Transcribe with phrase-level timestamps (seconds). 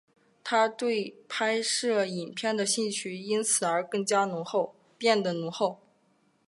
[0.43, 4.03] 他对拍摄影片的兴趣因此而变
[5.21, 5.77] 得浓厚。